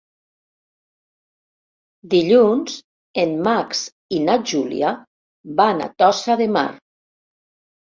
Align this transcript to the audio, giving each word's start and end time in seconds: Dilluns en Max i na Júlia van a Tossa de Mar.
Dilluns 2.13 2.79
en 3.25 3.37
Max 3.49 3.83
i 4.19 4.23
na 4.31 4.39
Júlia 4.55 4.97
van 5.63 5.87
a 5.87 5.93
Tossa 6.05 6.41
de 6.45 6.51
Mar. 6.59 6.67